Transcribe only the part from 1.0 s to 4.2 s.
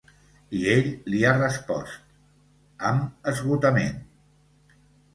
li ha respost: Amb esgotament.